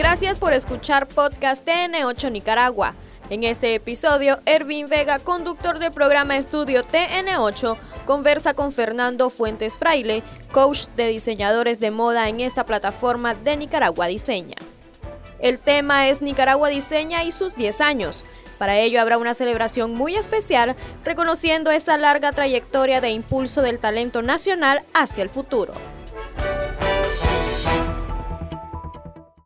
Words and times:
Gracias 0.00 0.38
por 0.38 0.54
escuchar 0.54 1.06
Podcast 1.08 1.68
TN8 1.68 2.32
Nicaragua. 2.32 2.94
En 3.28 3.44
este 3.44 3.74
episodio, 3.74 4.40
Ervin 4.46 4.88
Vega, 4.88 5.18
conductor 5.18 5.78
del 5.78 5.92
programa 5.92 6.38
Estudio 6.38 6.82
TN8, 6.84 7.76
conversa 8.06 8.54
con 8.54 8.72
Fernando 8.72 9.28
Fuentes 9.28 9.76
Fraile, 9.76 10.22
coach 10.52 10.86
de 10.96 11.08
diseñadores 11.08 11.80
de 11.80 11.90
moda 11.90 12.30
en 12.30 12.40
esta 12.40 12.64
plataforma 12.64 13.34
de 13.34 13.58
Nicaragua 13.58 14.06
Diseña. 14.06 14.56
El 15.38 15.58
tema 15.58 16.08
es 16.08 16.22
Nicaragua 16.22 16.70
Diseña 16.70 17.22
y 17.24 17.30
sus 17.30 17.54
10 17.54 17.82
años. 17.82 18.24
Para 18.56 18.78
ello 18.78 19.02
habrá 19.02 19.18
una 19.18 19.34
celebración 19.34 19.92
muy 19.92 20.16
especial 20.16 20.76
reconociendo 21.04 21.70
esa 21.70 21.98
larga 21.98 22.32
trayectoria 22.32 23.02
de 23.02 23.10
impulso 23.10 23.60
del 23.60 23.78
talento 23.78 24.22
nacional 24.22 24.82
hacia 24.94 25.22
el 25.22 25.28
futuro. 25.28 25.74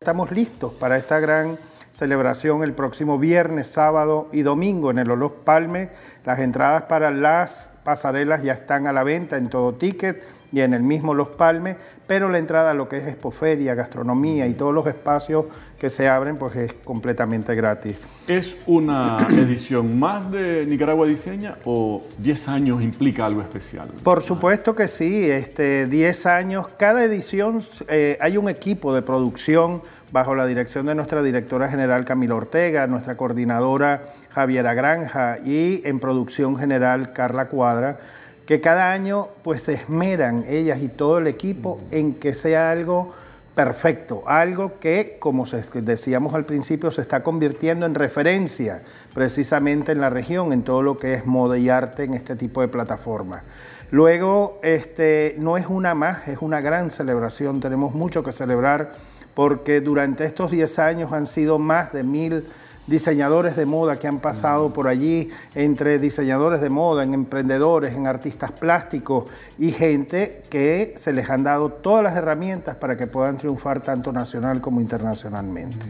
Estamos 0.04 0.32
listos 0.32 0.74
para 0.74 0.98
esta 0.98 1.18
gran 1.18 1.56
celebración 1.90 2.62
el 2.62 2.74
próximo 2.74 3.18
viernes, 3.18 3.68
sábado 3.68 4.28
y 4.32 4.42
domingo 4.42 4.90
en 4.90 4.98
el 4.98 5.10
Olos 5.10 5.32
Palme. 5.44 5.88
Las 6.26 6.40
entradas 6.40 6.82
para 6.82 7.10
las 7.10 7.72
pasarelas 7.84 8.42
ya 8.42 8.52
están 8.54 8.86
a 8.86 8.92
la 8.92 9.04
venta 9.04 9.36
en 9.36 9.48
todo 9.48 9.74
ticket 9.74 10.22
y 10.54 10.60
en 10.60 10.72
el 10.72 10.82
mismo 10.82 11.14
Los 11.14 11.28
Palmes, 11.28 11.76
pero 12.06 12.30
la 12.30 12.38
entrada 12.38 12.70
a 12.70 12.74
lo 12.74 12.88
que 12.88 12.98
es 12.98 13.08
expoferia, 13.08 13.74
gastronomía 13.74 14.46
y 14.46 14.54
todos 14.54 14.72
los 14.72 14.86
espacios 14.86 15.46
que 15.78 15.90
se 15.90 16.08
abren, 16.08 16.36
pues 16.36 16.54
es 16.54 16.74
completamente 16.74 17.54
gratis. 17.56 17.98
¿Es 18.28 18.60
una 18.66 19.26
edición 19.30 19.98
más 19.98 20.30
de 20.30 20.64
Nicaragua 20.64 21.06
Diseña 21.06 21.58
o 21.64 22.02
10 22.18 22.48
años 22.48 22.82
implica 22.82 23.26
algo 23.26 23.42
especial? 23.42 23.88
Por 24.02 24.22
supuesto 24.22 24.76
que 24.76 24.86
sí, 24.86 25.28
este, 25.28 25.86
10 25.86 26.26
años, 26.26 26.68
cada 26.78 27.02
edición 27.04 27.60
eh, 27.88 28.16
hay 28.20 28.36
un 28.36 28.48
equipo 28.48 28.94
de 28.94 29.02
producción 29.02 29.82
bajo 30.14 30.36
la 30.36 30.46
dirección 30.46 30.86
de 30.86 30.94
nuestra 30.94 31.24
directora 31.24 31.66
general 31.66 32.04
Camila 32.04 32.36
Ortega, 32.36 32.86
nuestra 32.86 33.16
coordinadora 33.16 34.04
Javiera 34.30 34.72
Granja 34.72 35.38
y 35.44 35.82
en 35.84 35.98
producción 35.98 36.56
general 36.56 37.12
Carla 37.12 37.48
Cuadra, 37.48 37.98
que 38.46 38.60
cada 38.60 38.92
año 38.92 39.30
pues 39.42 39.62
se 39.62 39.72
esmeran 39.72 40.44
ellas 40.46 40.80
y 40.82 40.86
todo 40.86 41.18
el 41.18 41.26
equipo 41.26 41.80
en 41.90 42.14
que 42.14 42.32
sea 42.32 42.70
algo 42.70 43.12
perfecto, 43.56 44.22
algo 44.26 44.78
que, 44.78 45.16
como 45.18 45.46
decíamos 45.46 46.34
al 46.34 46.44
principio, 46.44 46.92
se 46.92 47.00
está 47.00 47.24
convirtiendo 47.24 47.84
en 47.84 47.96
referencia 47.96 48.84
precisamente 49.14 49.90
en 49.90 50.00
la 50.00 50.10
región, 50.10 50.52
en 50.52 50.62
todo 50.62 50.82
lo 50.82 50.96
que 50.96 51.14
es 51.14 51.26
moda 51.26 51.58
y 51.58 51.68
arte 51.68 52.04
en 52.04 52.14
este 52.14 52.36
tipo 52.36 52.60
de 52.60 52.68
plataformas. 52.68 53.42
Luego, 53.90 54.60
este, 54.62 55.34
no 55.38 55.56
es 55.56 55.66
una 55.66 55.94
más, 55.96 56.28
es 56.28 56.38
una 56.40 56.60
gran 56.60 56.92
celebración, 56.92 57.58
tenemos 57.60 57.94
mucho 57.94 58.22
que 58.22 58.30
celebrar 58.30 58.92
porque 59.34 59.80
durante 59.80 60.24
estos 60.24 60.50
10 60.50 60.78
años 60.78 61.12
han 61.12 61.26
sido 61.26 61.58
más 61.58 61.92
de 61.92 62.04
mil 62.04 62.44
diseñadores 62.86 63.56
de 63.56 63.66
moda 63.66 63.98
que 63.98 64.06
han 64.06 64.20
pasado 64.20 64.72
por 64.72 64.88
allí, 64.88 65.30
entre 65.54 65.98
diseñadores 65.98 66.60
de 66.60 66.70
moda, 66.70 67.02
en 67.02 67.14
emprendedores, 67.14 67.94
en 67.94 68.06
artistas 68.06 68.52
plásticos 68.52 69.24
y 69.58 69.72
gente 69.72 70.42
que 70.50 70.94
se 70.96 71.12
les 71.12 71.30
han 71.30 71.44
dado 71.44 71.70
todas 71.70 72.02
las 72.02 72.16
herramientas 72.16 72.76
para 72.76 72.96
que 72.96 73.06
puedan 73.06 73.38
triunfar 73.38 73.80
tanto 73.80 74.12
nacional 74.12 74.60
como 74.60 74.80
internacionalmente. 74.80 75.86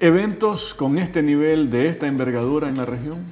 ¿Eventos 0.00 0.74
con 0.74 0.98
este 0.98 1.22
nivel 1.22 1.70
de 1.70 1.88
esta 1.88 2.06
envergadura 2.06 2.68
en 2.68 2.76
la 2.76 2.84
región? 2.84 3.24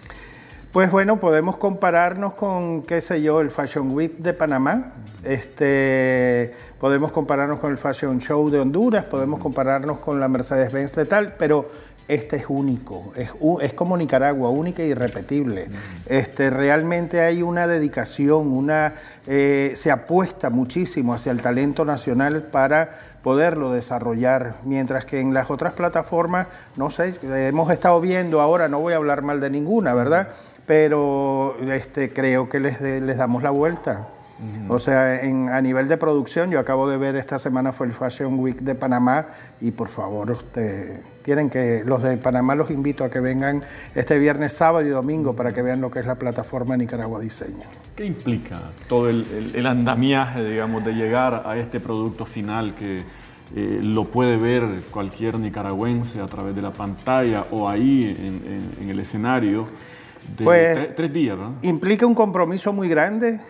Pues 0.73 0.91
bueno, 0.91 1.21
podemos 1.21 1.59
compararnos 1.59 2.33
con, 2.33 2.81
qué 2.85 3.03
sé 3.03 3.21
yo, 3.21 3.43
el 3.43 3.51
Fashion 3.51 3.91
Week 3.91 4.17
de 4.17 4.33
Panamá, 4.33 4.95
este, 5.23 6.55
podemos 6.81 7.13
compararnos 7.13 7.59
con 7.59 7.73
el 7.73 7.77
Fashion 7.77 8.19
Show 8.23 8.49
de 8.49 8.61
Honduras, 8.61 9.05
podemos 9.05 9.39
compararnos 9.39 9.99
con 9.99 10.19
la 10.19 10.29
Mercedes-Benz 10.29 10.95
de 10.95 11.05
tal, 11.05 11.35
pero 11.37 11.69
este 12.09 12.37
es 12.37 12.47
único, 12.49 13.13
es, 13.17 13.31
es, 13.61 13.73
como 13.75 13.99
Nicaragua, 13.99 14.49
única 14.49 14.83
e 14.83 14.87
irrepetible. 14.87 15.69
Este, 16.07 16.49
realmente 16.49 17.21
hay 17.21 17.43
una 17.43 17.67
dedicación, 17.67 18.51
una, 18.51 18.95
eh, 19.27 19.73
se 19.77 19.91
apuesta 19.91 20.51
muchísimo 20.51 21.13
hacia 21.13 21.33
el 21.33 21.43
talento 21.43 21.85
nacional 21.85 22.45
para 22.45 22.91
poderlo 23.23 23.73
desarrollar, 23.73 24.55
mientras 24.65 25.05
que 25.05 25.21
en 25.21 25.33
las 25.33 25.51
otras 25.51 25.75
plataformas, 25.75 26.49
no 26.77 26.91
sé, 26.91 27.13
hemos 27.23 27.71
estado 27.71 28.01
viendo 28.01 28.41
ahora, 28.41 28.69
no 28.69 28.81
voy 28.81 28.95
a 28.95 28.97
hablar 28.97 29.23
mal 29.23 29.39
de 29.41 29.51
ninguna, 29.51 29.95
¿verdad? 29.95 30.29
Pero 30.67 31.57
este, 31.61 32.13
creo 32.13 32.49
que 32.49 32.61
les, 32.61 32.81
les 32.81 33.17
damos 33.17 33.43
la 33.43 33.51
vuelta. 33.51 34.09
O 34.69 34.79
sea, 34.79 35.23
en, 35.23 35.51
a 35.51 35.61
nivel 35.61 35.87
de 35.87 35.97
producción, 35.97 36.51
yo 36.51 36.59
acabo 36.59 36.89
de 36.89 36.97
ver 36.97 37.15
esta 37.15 37.39
semana 37.39 37.73
fue 37.73 37.87
el 37.87 37.93
Fashion 37.93 38.39
Week 38.41 38.57
de 38.61 38.75
Panamá 38.75 39.27
y 39.61 39.71
por 39.71 39.89
favor, 39.89 40.33
usted, 40.33 41.01
tienen 41.23 41.49
que, 41.49 41.85
los 41.87 42.03
de 42.03 42.17
Panamá 42.17 42.57
los 42.57 42.71
invito 42.71 43.05
a 43.05 43.11
que 43.11 43.21
vengan 43.21 43.63
este 43.95 44.19
viernes, 44.19 44.53
sábado 44.53 44.85
y 44.85 44.91
domingo 44.91 45.37
para 45.37 45.53
que 45.53 45.63
vean 45.63 45.81
lo 45.81 45.91
que 45.91 46.01
es 46.01 46.07
la 46.07 46.17
plataforma 46.17 46.77
Nicaragua 46.77 47.21
Diseño. 47.21 47.63
¿Qué 47.95 48.05
implica 48.05 48.61
todo 48.89 49.09
el, 49.09 49.67
andamiaje, 49.67 50.45
digamos, 50.45 50.85
de 50.85 50.95
llegar 50.95 51.45
a 51.47 51.57
este 51.57 51.79
producto 51.79 52.25
final 52.25 52.75
que 52.75 53.03
eh, 53.55 53.81
lo 53.81 54.07
puede 54.07 54.39
ver 54.39 54.67
cualquier 54.91 55.39
nicaragüense 55.39 56.21
a 56.21 56.27
través 56.27 56.57
de 56.57 56.63
la 56.63 56.73
pantalla 56.73 57.45
o 57.53 57.69
ahí 57.69 58.17
en 58.81 58.89
el 58.89 58.99
escenario? 58.99 59.67
Pues, 60.43 60.95
tres, 60.95 61.13
días, 61.13 61.37
¿no? 61.39 61.57
Implica 61.63 62.07
un 62.07 62.15
compromiso 62.15 62.73
muy 62.73 62.89
grande 62.89 63.41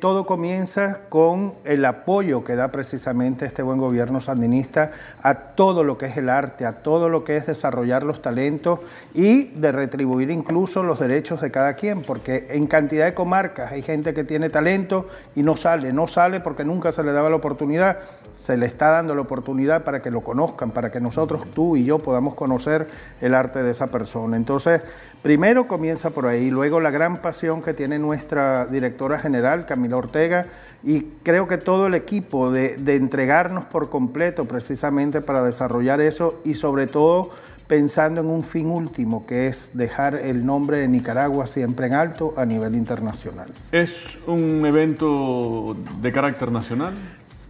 todo 0.00 0.26
comienza 0.26 1.02
con 1.08 1.54
el 1.64 1.84
apoyo 1.84 2.42
que 2.42 2.56
da 2.56 2.72
precisamente 2.72 3.46
este 3.46 3.62
buen 3.62 3.78
gobierno 3.78 4.20
sandinista 4.20 4.90
a 5.22 5.34
todo 5.34 5.84
lo 5.84 5.98
que 5.98 6.06
es 6.06 6.16
el 6.16 6.30
arte, 6.30 6.66
a 6.66 6.82
todo 6.82 7.08
lo 7.08 7.22
que 7.22 7.36
es 7.36 7.46
desarrollar 7.46 8.02
los 8.02 8.20
talentos 8.20 8.80
y 9.14 9.50
de 9.50 9.70
retribuir 9.70 10.32
incluso 10.32 10.82
los 10.82 10.98
derechos 10.98 11.40
de 11.40 11.52
cada 11.52 11.74
quien, 11.74 12.02
porque 12.02 12.46
en 12.50 12.66
cantidad 12.66 13.04
de 13.04 13.14
comarcas 13.14 13.70
hay 13.70 13.82
gente 13.82 14.14
que 14.14 14.24
tiene 14.24 14.50
talento 14.50 15.06
y 15.36 15.44
no 15.44 15.56
sale, 15.56 15.92
no 15.92 16.08
sale 16.08 16.40
porque 16.40 16.64
nunca 16.64 16.90
se 16.90 17.04
le 17.04 17.12
daba 17.12 17.30
la 17.30 17.36
oportunidad, 17.36 17.98
se 18.34 18.56
le 18.56 18.66
está 18.66 18.90
dando 18.90 19.14
la 19.14 19.20
oportunidad 19.20 19.84
para 19.84 20.02
que 20.02 20.10
lo 20.10 20.22
conozcan, 20.22 20.72
para 20.72 20.90
que 20.90 21.00
nosotros, 21.00 21.44
tú 21.54 21.76
y 21.76 21.84
yo 21.84 22.00
podamos 22.00 22.34
conocer 22.34 22.88
el 23.20 23.34
arte 23.34 23.62
de 23.62 23.70
esa 23.70 23.86
persona. 23.86 24.36
Entonces, 24.36 24.82
primero 25.22 25.68
comienza 25.68 26.10
por 26.10 26.26
ahí. 26.26 26.50
Luego 26.50 26.80
la 26.80 26.90
gran 26.90 27.18
pasión 27.18 27.62
que 27.62 27.74
tiene 27.74 27.98
nuestra 27.98 28.66
directora 28.66 29.18
general, 29.18 29.51
Camila 29.66 29.96
Ortega, 29.96 30.46
y 30.82 31.02
creo 31.22 31.46
que 31.46 31.58
todo 31.58 31.86
el 31.86 31.94
equipo 31.94 32.50
de, 32.50 32.74
entregarnos 32.94 33.64
por 33.64 33.88
completo 33.88 34.46
precisamente 34.46 35.20
para 35.20 35.44
desarrollar 35.44 36.00
eso 36.00 36.40
y 36.44 36.54
sobre 36.54 36.86
todo 36.86 37.30
pensando 37.66 38.20
en 38.20 38.28
un 38.28 38.42
fin 38.42 38.66
último, 38.66 39.24
que 39.24 39.46
es 39.46 39.70
dejar 39.74 40.16
el 40.16 40.44
nombre 40.44 40.78
de 40.78 40.88
Nicaragua 40.88 41.46
siempre 41.46 41.86
en 41.86 41.94
alto 41.94 42.34
a 42.36 42.44
nivel 42.44 42.74
internacional. 42.74 43.48
¿Es 43.70 44.18
un 44.26 44.66
evento 44.66 45.76
de 46.02 46.12
carácter 46.12 46.52
nacional? 46.52 46.92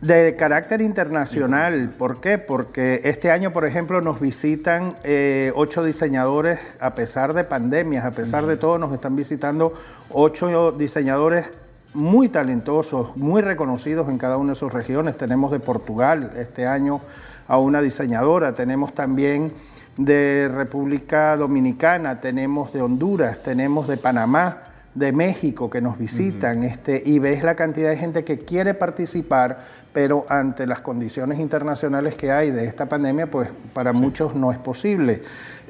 De 0.00 0.34
carácter 0.36 0.80
internacional, 0.80 1.94
¿por 1.96 2.20
qué? 2.20 2.36
Porque 2.36 3.00
este 3.04 3.30
año, 3.30 3.52
por 3.52 3.64
ejemplo, 3.64 4.00
nos 4.00 4.20
visitan 4.20 4.96
eh, 5.04 5.52
ocho 5.54 5.84
diseñadores, 5.84 6.58
a 6.80 6.94
pesar 6.94 7.34
de 7.34 7.44
pandemias, 7.44 8.04
a 8.04 8.10
pesar 8.10 8.46
de 8.46 8.56
todo, 8.56 8.78
nos 8.78 8.92
están 8.92 9.14
visitando 9.14 9.74
ocho 10.10 10.72
diseñadores 10.72 11.52
muy 11.94 12.28
talentosos, 12.28 13.16
muy 13.16 13.42
reconocidos 13.42 14.08
en 14.08 14.18
cada 14.18 14.36
una 14.36 14.52
de 14.52 14.54
sus 14.56 14.72
regiones. 14.72 15.16
Tenemos 15.16 15.50
de 15.50 15.60
Portugal 15.60 16.32
este 16.36 16.66
año 16.66 17.00
a 17.48 17.58
una 17.58 17.80
diseñadora, 17.80 18.54
tenemos 18.54 18.94
también 18.94 19.52
de 19.96 20.48
República 20.52 21.36
Dominicana, 21.36 22.20
tenemos 22.20 22.72
de 22.72 22.80
Honduras, 22.80 23.42
tenemos 23.42 23.88
de 23.88 23.96
Panamá 23.98 24.62
de 24.94 25.12
México 25.12 25.70
que 25.70 25.80
nos 25.80 25.98
visitan 25.98 26.62
este, 26.62 27.02
y 27.04 27.18
ves 27.18 27.42
la 27.42 27.54
cantidad 27.54 27.88
de 27.88 27.96
gente 27.96 28.24
que 28.24 28.38
quiere 28.38 28.74
participar, 28.74 29.64
pero 29.92 30.26
ante 30.28 30.66
las 30.66 30.80
condiciones 30.80 31.38
internacionales 31.38 32.14
que 32.14 32.30
hay 32.30 32.50
de 32.50 32.66
esta 32.66 32.86
pandemia, 32.86 33.30
pues 33.30 33.50
para 33.72 33.92
muchos 33.92 34.34
no 34.34 34.52
es 34.52 34.58
posible. 34.58 35.22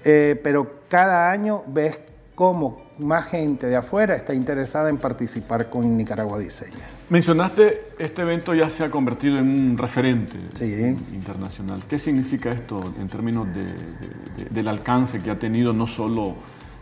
Eh, 0.05 0.41
pero 0.43 0.81
cada 0.89 1.31
año 1.31 1.63
ves 1.69 2.01
cómo 2.35 2.82
más 3.03 3.27
gente 3.27 3.67
de 3.67 3.77
afuera 3.77 4.15
está 4.15 4.35
interesada 4.35 4.89
en 4.91 4.99
participar 4.99 5.71
con 5.71 5.97
Nicaragua 5.97 6.39
Diseña. 6.39 6.85
Mencionaste, 7.09 7.93
este 7.99 8.23
evento 8.23 8.55
ya 8.55 8.69
se 8.71 8.85
ha 8.85 8.91
convertido 8.91 9.39
en 9.39 9.49
un 9.49 9.79
referente 9.79 10.39
internacional. 11.13 11.83
¿Qué 11.89 11.99
significa 11.99 12.53
esto 12.53 12.79
en 12.99 13.09
términos 13.09 13.49
del 14.51 14.69
alcance 14.69 15.21
que 15.21 15.31
ha 15.31 15.39
tenido 15.39 15.73
no 15.73 15.87
solo 15.87 16.35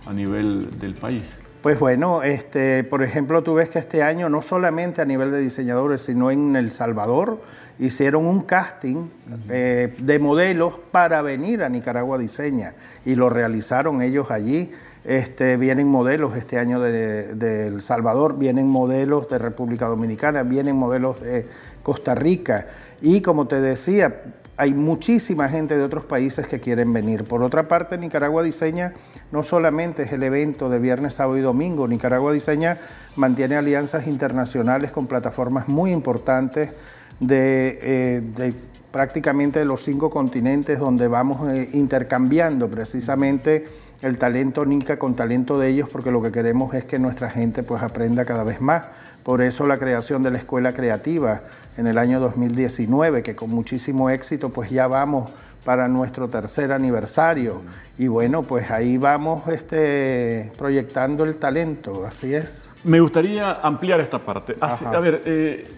a 0.07 0.13
nivel 0.13 0.79
del 0.79 0.95
país? 0.95 1.35
Pues 1.63 1.79
bueno, 1.79 2.23
este, 2.23 2.85
por 2.85 3.03
ejemplo, 3.03 3.43
tú 3.43 3.53
ves 3.53 3.69
que 3.69 3.79
este 3.79 4.03
año 4.03 4.31
no 4.31 4.41
solamente 4.41 5.03
a 5.03 5.05
nivel 5.05 5.31
de 5.31 5.41
diseñadores, 5.41 6.01
sino 6.01 6.31
en 6.31 6.57
El 6.57 6.71
Salvador, 6.71 7.43
hicieron 7.79 8.25
un 8.25 8.43
casting 8.45 9.09
eh, 9.51 9.95
de 9.99 10.19
modelos 10.19 10.75
para 10.91 11.21
venir 11.21 11.63
a 11.63 11.69
Nicaragua 11.69 12.17
Diseña 12.17 12.73
y 13.05 13.15
lo 13.15 13.29
realizaron 13.29 14.01
ellos 14.01 14.31
allí. 14.31 14.71
Este, 15.05 15.57
vienen 15.57 15.89
modelos 15.89 16.37
este 16.37 16.59
año 16.59 16.79
de, 16.81 17.67
El 17.67 17.81
Salvador, 17.81 18.39
vienen 18.39 18.69
modelos 18.69 19.29
de 19.29 19.39
República 19.39 19.87
Dominicana, 19.87 20.43
vienen 20.43 20.77
modelos 20.77 21.21
de 21.21 21.47
Costa 21.83 22.15
Rica 22.15 22.67
y 23.01 23.23
como 23.23 23.49
te 23.49 23.63
decía, 23.63 24.23
hay 24.59 24.75
muchísima 24.75 25.49
gente 25.49 25.79
de 25.79 25.83
otros 25.83 26.05
países 26.05 26.47
que 26.47 26.61
quieren 26.61 26.93
venir. 26.93 27.25
Por 27.25 27.43
otra 27.43 27.67
parte, 27.67 27.97
Nicaragua 27.97 28.43
Diseña 28.43 28.93
no 29.33 29.43
solamente 29.43 30.03
es 30.03 30.13
el 30.13 30.23
evento 30.23 30.69
de 30.69 30.79
viernes, 30.79 31.15
sábado 31.15 31.39
y 31.39 31.41
domingo, 31.41 31.89
Nicaragua 31.89 32.31
Diseña 32.33 32.79
mantiene 33.17 33.57
alianzas 33.57 34.07
internacionales 34.07 34.93
con 34.93 35.07
plataformas 35.07 35.67
muy 35.67 35.93
importantes 35.93 36.73
de, 37.21 37.79
eh, 37.83 38.53
prácticamente 38.91 39.65
los 39.65 39.83
cinco 39.83 40.11
continentes 40.11 40.79
donde 40.79 41.09
vamos 41.09 41.49
eh, 41.49 41.71
intercambiando 41.73 42.69
precisamente 42.69 43.67
el 44.03 44.19
talento 44.19 44.65
Nica 44.65 44.99
con 44.99 45.15
talento 45.15 45.59
de 45.59 45.69
ellos 45.69 45.89
porque 45.89 46.11
lo 46.11 46.23
que 46.23 46.33
queremos 46.33 46.75
es 46.75 46.85
que 46.85 46.99
nuestra 46.99 47.29
gente 47.29 47.63
pues 47.63 47.83
aprenda 47.83 48.25
cada 48.25 48.45
vez 48.45 48.61
más. 48.61 48.85
Por 49.23 49.43
eso 49.43 49.67
la 49.67 49.79
creación 49.79 50.23
de 50.23 50.31
la 50.31 50.39
Escuela 50.39 50.73
Creativa 50.73 51.43
en 51.77 51.87
el 51.87 51.99
año 51.99 52.21
2019, 52.21 53.23
que 53.23 53.37
con 53.37 53.51
muchísimo 53.51 54.09
éxito 54.09 54.51
pues 54.51 54.71
ya 54.71 54.87
vamos 54.87 55.31
para 55.65 55.89
nuestro 55.89 56.29
tercer 56.29 56.73
aniversario. 56.73 57.63
Y 57.99 58.09
bueno, 58.09 58.43
pues 58.43 58.71
ahí 58.71 58.97
vamos 58.97 59.47
este, 59.49 60.51
proyectando 60.57 61.25
el 61.25 61.37
talento, 61.37 62.07
así 62.07 62.35
es. 62.35 62.71
Me 62.85 63.01
gustaría 63.01 63.53
ampliar 63.53 64.01
esta 64.01 64.19
parte. 64.19 64.57
a 64.61 65.01
ver, 65.01 65.23
eh, 65.27 65.69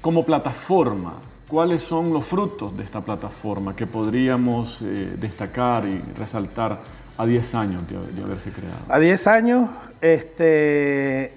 como 0.00 0.24
plataforma, 0.24 1.14
¿cuáles 1.48 1.82
son 1.82 2.12
los 2.12 2.24
frutos 2.24 2.76
de 2.76 2.84
esta 2.84 3.00
plataforma 3.00 3.74
que 3.74 3.88
podríamos 3.88 4.80
eh, 4.82 5.16
destacar 5.18 5.84
y 5.86 6.00
resaltar 6.16 6.78
a 7.18 7.26
10 7.26 7.54
años 7.54 7.82
de, 7.88 8.22
haberse 8.22 8.50
creado? 8.50 8.76
A 8.88 8.98
10 8.98 9.26
años, 9.26 9.70
este, 10.00 11.34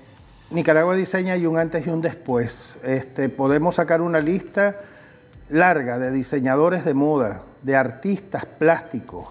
Nicaragua 0.51 0.95
diseña 0.95 1.37
y 1.37 1.45
un 1.45 1.57
antes 1.57 1.85
y 1.85 1.89
un 1.89 2.01
después. 2.01 2.79
Este, 2.83 3.29
podemos 3.29 3.75
sacar 3.75 4.01
una 4.01 4.19
lista 4.19 4.79
larga 5.49 5.97
de 5.99 6.11
diseñadores 6.11 6.85
de 6.85 6.93
moda, 6.93 7.43
de 7.61 7.75
artistas 7.75 8.45
plásticos, 8.45 9.27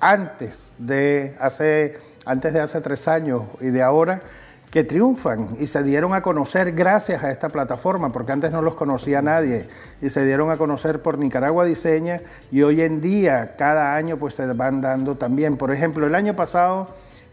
antes, 0.00 0.72
de 0.78 1.36
hace, 1.40 1.98
antes 2.24 2.52
de 2.52 2.60
hace 2.60 2.80
tres 2.80 3.08
años 3.08 3.42
y 3.60 3.66
de 3.66 3.82
ahora, 3.82 4.22
que 4.70 4.84
triunfan 4.84 5.56
y 5.58 5.66
se 5.66 5.82
dieron 5.82 6.14
a 6.14 6.22
conocer 6.22 6.72
gracias 6.72 7.24
a 7.24 7.30
esta 7.30 7.48
plataforma, 7.48 8.12
porque 8.12 8.32
antes 8.32 8.52
no 8.52 8.62
los 8.62 8.74
conocía 8.74 9.20
nadie, 9.20 9.68
y 10.00 10.08
se 10.08 10.24
dieron 10.24 10.50
a 10.50 10.56
conocer 10.56 11.02
por 11.02 11.18
Nicaragua 11.18 11.64
Diseña 11.64 12.20
y 12.52 12.62
hoy 12.62 12.80
en 12.82 13.00
día, 13.00 13.56
cada 13.56 13.96
año, 13.96 14.16
pues 14.16 14.34
se 14.34 14.46
van 14.52 14.80
dando 14.80 15.16
también. 15.16 15.56
Por 15.56 15.72
ejemplo, 15.72 16.06
el 16.06 16.14
año 16.14 16.36
pasado 16.36 16.88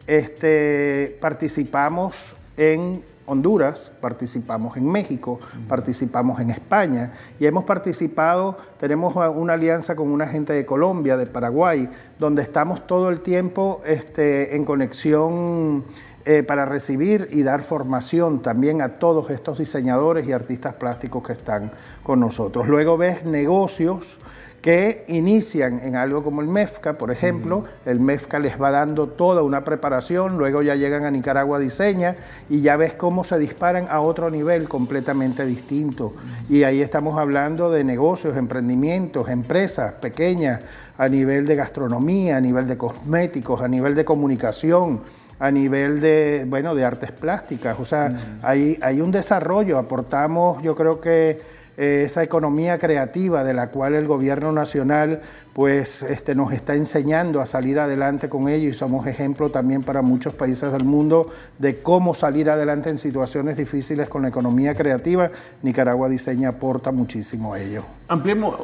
este, 0.08 1.18
participamos 1.22 2.36
en 2.56 3.04
Honduras, 3.28 3.92
participamos 4.00 4.78
en 4.78 4.90
México, 4.90 5.40
participamos 5.68 6.40
en 6.40 6.50
España 6.50 7.12
y 7.38 7.46
hemos 7.46 7.66
participado, 7.66 8.58
tenemos 8.80 9.16
una 9.16 9.54
alianza 9.54 9.98
con 9.98 10.10
una 10.10 10.26
gente 10.28 10.54
de 10.54 10.66
Colombia, 10.66 11.18
de 11.18 11.26
Paraguay, 11.26 11.90
donde 12.18 12.42
estamos 12.42 12.88
todo 12.88 13.10
el 13.10 13.20
tiempo 13.20 13.82
este, 13.86 14.56
en 14.56 14.64
conexión 14.64 15.84
eh, 16.30 16.44
para 16.44 16.66
recibir 16.66 17.30
y 17.32 17.42
dar 17.42 17.64
formación 17.64 18.42
también 18.42 18.82
a 18.82 18.96
todos 18.96 19.30
estos 19.30 19.60
diseñadores 19.60 20.28
y 20.28 20.34
artistas 20.34 20.74
plásticos 20.74 21.24
que 21.24 21.32
están 21.32 21.72
con 22.04 22.20
nosotros. 22.20 22.68
Luego 22.68 22.98
ves 22.98 23.24
negocios 23.24 24.20
que 24.62 25.06
inician 25.08 25.80
en 25.82 25.96
algo 25.96 26.26
como 26.26 26.42
el 26.42 26.48
MEFCA, 26.50 26.98
por 26.98 27.12
ejemplo. 27.12 27.64
El 27.86 28.02
MEFCA 28.02 28.40
les 28.40 28.62
va 28.62 28.72
dando 28.72 29.08
toda 29.08 29.42
una 29.42 29.64
preparación, 29.64 30.38
luego 30.38 30.62
ya 30.62 30.76
llegan 30.76 31.06
a 31.06 31.12
Nicaragua 31.12 31.60
Diseña 31.60 32.18
y 32.50 32.60
ya 32.60 32.76
ves 32.76 32.94
cómo 32.94 33.24
se 33.24 33.40
disparan 33.40 33.86
a 33.90 34.02
otro 34.02 34.30
nivel 34.30 34.68
completamente 34.68 35.46
distinto. 35.46 36.14
Y 36.50 36.64
ahí 36.64 36.82
estamos 36.82 37.18
hablando 37.18 37.72
de 37.72 37.86
negocios, 37.86 38.36
emprendimientos, 38.36 39.30
empresas 39.30 39.94
pequeñas 39.94 40.60
a 40.98 41.08
nivel 41.08 41.46
de 41.46 41.56
gastronomía, 41.56 42.36
a 42.36 42.42
nivel 42.42 42.68
de 42.68 42.78
cosméticos, 42.78 43.62
a 43.62 43.70
nivel 43.70 43.96
de 43.96 44.04
comunicación 44.04 45.04
a 45.40 45.52
nivel 45.52 46.02
de, 46.02 46.46
bueno, 46.48 46.74
de 46.76 46.86
artes 46.86 47.12
plásticas. 47.12 47.80
O 47.80 47.86
sea, 47.86 48.38
hay, 48.42 48.78
hay 48.82 49.02
un 49.02 49.12
desarrollo, 49.12 49.78
aportamos, 49.78 50.62
yo 50.64 50.76
creo 50.76 51.00
que 51.00 51.40
eh, 51.78 52.04
esa 52.06 52.24
economía 52.24 52.80
creativa 52.80 53.44
de 53.44 53.54
la 53.54 53.70
cual 53.70 53.94
el 53.94 54.08
gobierno 54.08 54.52
nacional 54.52 55.22
pues 55.54 56.04
este, 56.04 56.36
nos 56.36 56.52
está 56.52 56.74
enseñando 56.74 57.40
a 57.40 57.46
salir 57.46 57.80
adelante 57.80 58.30
con 58.30 58.50
ello 58.50 58.70
y 58.70 58.74
somos 58.74 59.08
ejemplo 59.08 59.50
también 59.50 59.84
para 59.84 60.02
muchos 60.02 60.34
países 60.34 60.72
del 60.72 60.84
mundo 60.84 61.30
de 61.60 61.82
cómo 61.82 62.14
salir 62.14 62.50
adelante 62.50 62.90
en 62.90 62.98
situaciones 62.98 63.58
difíciles 63.58 64.10
con 64.10 64.24
la 64.24 64.28
economía 64.28 64.76
creativa. 64.76 65.30
Nicaragua 65.62 66.10
Diseña 66.10 66.50
aporta 66.50 66.92
muchísimo 66.92 67.54
a 67.54 67.60
ello. 67.60 67.84
Ampliemos, 68.08 68.56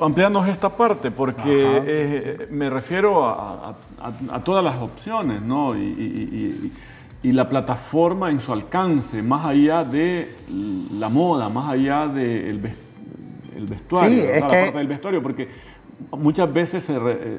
ampliarnos 0.00 0.48
esta 0.48 0.74
parte 0.74 1.10
porque 1.10 1.82
eh, 1.86 2.48
me 2.50 2.70
refiero 2.70 3.26
a, 3.26 3.74
todas 4.42 4.64
las 4.64 4.76
opciones 4.76 5.40
¿no? 5.42 5.76
y 5.76 5.82
y 5.82 6.72
la 7.32 7.48
plataforma 7.48 8.30
en 8.30 8.40
su 8.40 8.52
alcance, 8.52 9.22
más 9.22 9.46
allá 9.46 9.84
de 9.84 10.34
la 10.98 11.08
moda, 11.08 11.48
más 11.48 11.68
allá 11.68 12.06
del 12.06 12.60
el 13.56 13.66
vestuario, 13.66 14.22
sí, 14.22 14.28
la 14.40 14.48
parte 14.48 14.78
del 14.78 14.86
vestuario, 14.86 15.22
porque 15.22 15.48
muchas 16.18 16.52
veces 16.52 16.90
eh, 16.90 17.38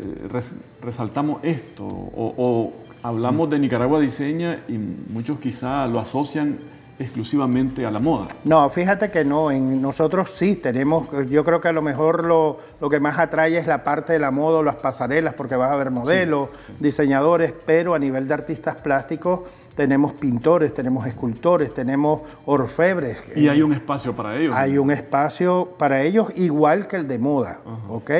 resaltamos 0.81 1.39
esto 1.43 1.85
o, 1.85 2.73
hablamos 3.03 3.49
de 3.49 3.59
Nicaragua 3.59 3.99
Diseña 3.99 4.63
y 4.67 4.77
muchos 4.77 5.39
quizá 5.39 5.85
lo 5.85 5.99
asocian 5.99 6.57
exclusivamente 6.97 7.85
a 7.85 7.91
la 7.91 7.99
moda. 7.99 8.27
No, 8.45 8.69
fíjate 8.69 9.11
que 9.11 9.25
no, 9.25 9.51
en 9.51 9.81
nosotros 9.81 10.31
sí 10.31 10.55
tenemos, 10.55 11.07
yo 11.29 11.43
creo 11.43 11.59
que 11.59 11.67
a 11.67 11.73
lo 11.73 11.81
mejor 11.81 12.23
lo, 12.23 12.57
lo 12.79 12.89
que 12.89 12.99
más 12.99 13.19
atrae 13.19 13.57
es 13.57 13.67
la 13.67 13.83
parte 13.83 14.13
de 14.13 14.19
la 14.19 14.31
moda, 14.31 14.63
las 14.63 14.75
pasarelas, 14.75 15.33
porque 15.33 15.55
vas 15.55 15.71
a 15.71 15.75
ver 15.75 15.91
modelos, 15.91 16.49
diseñadores, 16.79 17.53
pero 17.65 17.95
a 17.95 17.99
nivel 17.99 18.27
de 18.27 18.33
artistas 18.33 18.75
plásticos 18.75 19.41
tenemos 19.75 20.13
pintores, 20.13 20.73
tenemos 20.73 21.05
escultores, 21.05 21.73
tenemos 21.73 22.21
orfebres. 22.45 23.23
Y 23.35 23.49
hay 23.49 23.61
un 23.61 23.73
espacio 23.73 24.15
para 24.15 24.37
ellos. 24.37 24.55
Hay 24.55 24.77
un 24.77 24.89
espacio 24.91 25.75
para 25.77 26.01
ellos 26.01 26.27
igual 26.37 26.87
que 26.87 26.95
el 26.95 27.07
de 27.07 27.19
moda, 27.19 27.59
¿ok? 27.89 28.11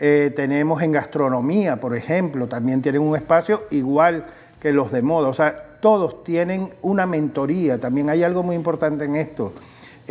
Eh, 0.00 0.32
tenemos 0.34 0.82
en 0.82 0.92
gastronomía, 0.92 1.80
por 1.80 1.94
ejemplo, 1.94 2.46
también 2.46 2.82
tienen 2.82 3.00
un 3.00 3.16
espacio 3.16 3.64
igual 3.70 4.26
que 4.60 4.72
los 4.72 4.92
de 4.92 5.02
moda. 5.02 5.28
O 5.28 5.32
sea, 5.32 5.67
todos 5.80 6.24
tienen 6.24 6.74
una 6.82 7.06
mentoría. 7.06 7.78
También 7.78 8.10
hay 8.10 8.22
algo 8.22 8.42
muy 8.42 8.56
importante 8.56 9.04
en 9.04 9.16
esto. 9.16 9.52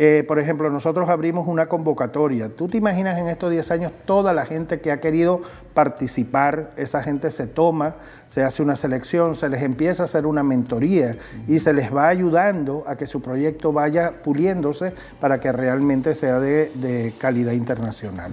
Eh, 0.00 0.24
por 0.28 0.38
ejemplo, 0.38 0.70
nosotros 0.70 1.08
abrimos 1.08 1.48
una 1.48 1.66
convocatoria. 1.66 2.48
¿Tú 2.48 2.68
te 2.68 2.78
imaginas 2.78 3.18
en 3.18 3.26
estos 3.26 3.50
10 3.50 3.70
años 3.72 3.92
toda 4.04 4.32
la 4.32 4.46
gente 4.46 4.80
que 4.80 4.92
ha 4.92 5.00
querido 5.00 5.40
participar? 5.74 6.70
Esa 6.76 7.02
gente 7.02 7.32
se 7.32 7.48
toma, 7.48 7.96
se 8.24 8.44
hace 8.44 8.62
una 8.62 8.76
selección, 8.76 9.34
se 9.34 9.48
les 9.48 9.60
empieza 9.64 10.04
a 10.04 10.06
hacer 10.06 10.24
una 10.24 10.44
mentoría 10.44 11.16
y 11.48 11.58
se 11.58 11.72
les 11.72 11.92
va 11.92 12.06
ayudando 12.06 12.84
a 12.86 12.96
que 12.96 13.06
su 13.06 13.20
proyecto 13.20 13.72
vaya 13.72 14.22
puliéndose 14.22 14.94
para 15.18 15.40
que 15.40 15.50
realmente 15.50 16.14
sea 16.14 16.38
de, 16.38 17.12
calidad 17.18 17.52
internacional. 17.52 18.30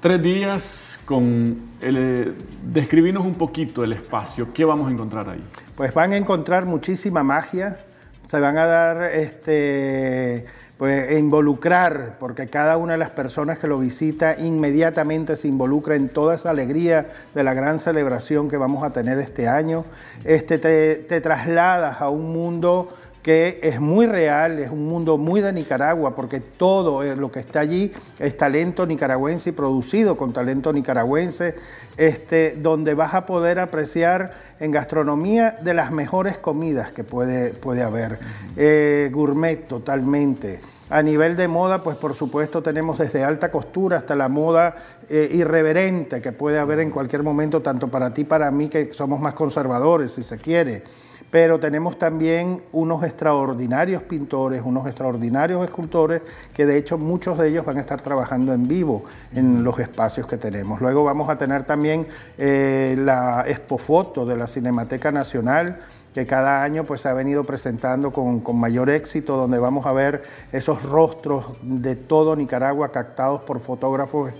Tres 0.00 0.22
días 0.22 0.98
con 1.04 1.58
el... 1.82 1.96
Eh, 1.98 3.18
un 3.18 3.34
poquito 3.34 3.84
el 3.84 3.92
espacio. 3.92 4.50
¿Qué 4.54 4.64
vamos 4.64 4.88
a 4.88 4.92
encontrar 4.92 5.28
ahí? 5.28 5.44
Pues 5.76 5.94
van 5.94 6.12
a 6.12 6.16
encontrar 6.16 6.66
muchísima 6.66 7.22
magia, 7.22 7.78
se 8.26 8.38
van 8.38 8.58
a 8.58 8.66
dar, 8.66 9.02
este, 9.04 10.46
pues, 10.76 11.18
involucrar, 11.18 12.16
porque 12.18 12.46
cada 12.46 12.76
una 12.76 12.92
de 12.92 12.98
las 12.98 13.10
personas 13.10 13.58
que 13.58 13.66
lo 13.66 13.78
visita 13.78 14.38
inmediatamente 14.38 15.36
se 15.36 15.48
involucra 15.48 15.96
en 15.96 16.08
toda 16.08 16.34
esa 16.34 16.50
alegría 16.50 17.06
de 17.34 17.44
la 17.44 17.54
gran 17.54 17.78
celebración 17.78 18.48
que 18.48 18.56
vamos 18.56 18.84
a 18.84 18.92
tener 18.92 19.18
este 19.18 19.48
año. 19.48 19.84
Este, 20.24 20.58
te, 20.58 20.96
te 20.96 21.20
trasladas 21.20 22.00
a 22.00 22.08
un 22.08 22.32
mundo 22.32 22.94
que 23.22 23.60
es 23.62 23.80
muy 23.80 24.06
real, 24.06 24.58
es 24.58 24.70
un 24.70 24.86
mundo 24.86 25.18
muy 25.18 25.40
de 25.40 25.52
Nicaragua, 25.52 26.14
porque 26.14 26.40
todo 26.40 27.02
lo 27.14 27.30
que 27.30 27.40
está 27.40 27.60
allí 27.60 27.92
es 28.18 28.36
talento 28.36 28.86
nicaragüense 28.86 29.50
y 29.50 29.52
producido 29.52 30.16
con 30.16 30.32
talento 30.32 30.72
nicaragüense, 30.72 31.54
este, 31.98 32.56
donde 32.56 32.94
vas 32.94 33.14
a 33.14 33.26
poder 33.26 33.58
apreciar 33.58 34.32
en 34.58 34.70
gastronomía 34.70 35.56
de 35.60 35.74
las 35.74 35.92
mejores 35.92 36.38
comidas 36.38 36.92
que 36.92 37.04
puede, 37.04 37.52
puede 37.52 37.82
haber, 37.82 38.18
eh, 38.56 39.10
gourmet 39.12 39.68
totalmente. 39.68 40.60
A 40.88 41.02
nivel 41.02 41.36
de 41.36 41.46
moda, 41.46 41.84
pues 41.84 41.96
por 41.96 42.14
supuesto 42.14 42.62
tenemos 42.62 42.98
desde 42.98 43.22
alta 43.22 43.50
costura 43.50 43.98
hasta 43.98 44.16
la 44.16 44.28
moda 44.28 44.74
eh, 45.08 45.28
irreverente 45.30 46.20
que 46.20 46.32
puede 46.32 46.58
haber 46.58 46.80
en 46.80 46.90
cualquier 46.90 47.22
momento, 47.22 47.60
tanto 47.60 47.88
para 47.88 48.12
ti, 48.12 48.24
para 48.24 48.50
mí, 48.50 48.68
que 48.68 48.92
somos 48.92 49.20
más 49.20 49.34
conservadores, 49.34 50.10
si 50.12 50.24
se 50.24 50.38
quiere 50.38 50.82
pero 51.30 51.60
tenemos 51.60 51.98
también 51.98 52.62
unos 52.72 53.04
extraordinarios 53.04 54.02
pintores, 54.02 54.62
unos 54.64 54.86
extraordinarios 54.86 55.64
escultores, 55.64 56.22
que 56.52 56.66
de 56.66 56.76
hecho 56.76 56.98
muchos 56.98 57.38
de 57.38 57.48
ellos 57.48 57.64
van 57.64 57.76
a 57.76 57.80
estar 57.80 58.00
trabajando 58.00 58.52
en 58.52 58.66
vivo 58.66 59.04
en 59.32 59.62
los 59.62 59.78
espacios 59.78 60.26
que 60.26 60.36
tenemos. 60.36 60.80
Luego 60.80 61.04
vamos 61.04 61.28
a 61.28 61.38
tener 61.38 61.62
también 61.62 62.06
eh, 62.36 62.96
la 62.98 63.44
expofoto 63.46 64.26
de 64.26 64.36
la 64.36 64.46
Cinemateca 64.46 65.12
Nacional, 65.12 65.78
que 66.14 66.26
cada 66.26 66.62
año 66.62 66.84
pues 66.84 67.02
se 67.02 67.08
ha 67.08 67.14
venido 67.14 67.44
presentando 67.44 68.12
con, 68.12 68.42
mayor 68.58 68.90
éxito, 68.90 69.36
donde 69.36 69.58
vamos 69.58 69.86
a 69.86 69.92
ver 69.92 70.22
esos 70.52 70.82
rostros 70.82 71.44
de 71.62 71.94
todo 71.94 72.34
Nicaragua 72.34 72.90
captados 72.90 73.42
por 73.42 73.60
fotógrafos 73.60 74.32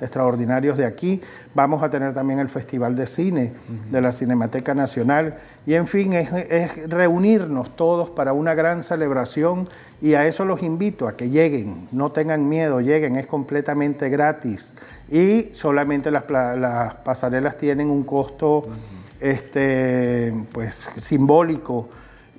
extraordinarios 0.00 0.78
de 0.78 0.86
aquí. 0.86 1.20
Vamos 1.54 1.82
a 1.82 1.90
tener 1.90 2.14
también 2.14 2.38
el 2.38 2.48
Festival 2.48 2.96
de 2.96 3.06
Cine 3.06 3.52
de 3.90 4.00
la 4.00 4.10
Cinemateca 4.10 4.74
Nacional. 4.74 5.36
Y 5.66 5.74
en 5.74 5.86
fin, 5.86 6.14
es, 6.14 6.32
es 6.32 6.88
reunirnos 6.88 7.76
todos 7.76 8.10
para 8.10 8.32
una 8.32 8.54
gran 8.54 8.82
celebración. 8.82 9.68
Y 10.00 10.14
a 10.14 10.26
eso 10.26 10.44
los 10.44 10.62
invito, 10.62 11.06
a 11.06 11.16
que 11.16 11.28
lleguen, 11.28 11.88
no 11.92 12.10
tengan 12.10 12.48
miedo, 12.48 12.80
lleguen, 12.80 13.16
es 13.16 13.26
completamente 13.26 14.08
gratis. 14.08 14.74
Y 15.10 15.50
solamente 15.52 16.10
las, 16.10 16.24
las 16.30 16.94
pasarelas 16.94 17.58
tienen 17.58 17.90
un 17.90 18.02
costo 18.02 18.64
este, 19.22 20.34
pues, 20.52 20.90
simbólico. 20.98 21.88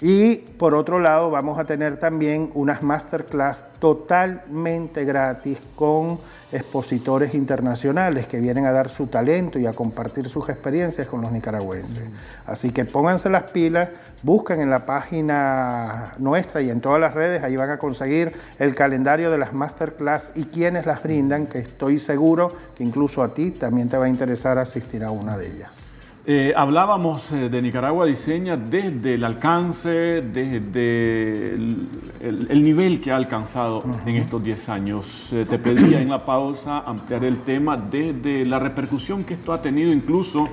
Y 0.01 0.35
por 0.35 0.75
otro 0.75 0.99
lado 0.99 1.29
vamos 1.31 1.57
a 1.57 1.63
tener 1.63 1.95
también 1.95 2.49
unas 2.55 2.83
masterclass 2.83 3.63
totalmente 3.79 5.05
gratis 5.05 5.61
con 5.77 6.19
expositores 6.51 7.33
internacionales 7.35 8.27
que 8.27 8.41
vienen 8.41 8.65
a 8.65 8.73
dar 8.73 8.89
su 8.89 9.07
talento 9.07 9.59
y 9.59 9.65
a 9.65 9.71
compartir 9.71 10.27
sus 10.27 10.49
experiencias 10.49 11.07
con 11.07 11.21
los 11.21 11.31
nicaragüenses. 11.31 12.03
Así 12.45 12.71
que 12.71 12.83
pónganse 12.83 13.29
las 13.29 13.43
pilas, 13.43 13.91
busquen 14.23 14.59
en 14.59 14.69
la 14.69 14.85
página 14.85 16.15
nuestra 16.17 16.61
y 16.61 16.69
en 16.69 16.81
todas 16.81 16.99
las 16.99 17.13
redes, 17.13 17.41
ahí 17.41 17.55
van 17.55 17.69
a 17.69 17.77
conseguir 17.77 18.33
el 18.59 18.75
calendario 18.75 19.31
de 19.31 19.37
las 19.37 19.53
masterclass 19.53 20.33
y 20.35 20.45
quienes 20.45 20.85
las 20.85 21.01
brindan, 21.01 21.47
que 21.47 21.59
estoy 21.59 21.97
seguro 21.97 22.53
que 22.75 22.83
incluso 22.83 23.23
a 23.23 23.33
ti 23.33 23.51
también 23.51 23.87
te 23.87 23.97
va 23.97 24.05
a 24.05 24.09
interesar 24.09 24.57
asistir 24.57 25.05
a 25.05 25.11
una 25.11 25.37
de 25.37 25.47
ellas. 25.47 25.82
Eh, 26.25 26.53
hablábamos 26.55 27.33
eh, 27.33 27.49
de 27.49 27.61
Nicaragua 27.61 28.05
Diseña 28.05 28.55
desde 28.55 29.15
el 29.15 29.25
alcance, 29.25 30.21
desde 30.21 31.53
el, 31.53 32.63
nivel 32.63 33.01
que 33.01 33.11
ha 33.11 33.17
alcanzado 33.17 33.83
en 34.05 34.15
estos 34.15 34.41
10 34.41 34.69
años. 34.69 35.33
Eh, 35.33 35.45
te 35.45 35.59
pedía 35.59 35.99
en 35.99 36.09
la 36.09 36.23
pausa 36.23 36.79
ampliar 36.79 37.25
el 37.25 37.39
tema 37.39 37.75
desde 37.75 38.45
la 38.45 38.57
repercusión 38.57 39.25
que 39.25 39.33
esto 39.33 39.51
ha 39.51 39.61
tenido 39.61 39.91
incluso 39.91 40.47